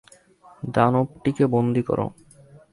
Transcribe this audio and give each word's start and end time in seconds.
দানবটিকে 0.73 1.45
বন্দী 1.47 1.81
করো। 1.81 2.07